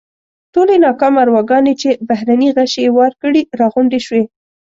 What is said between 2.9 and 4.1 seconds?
وار کړي راغونډې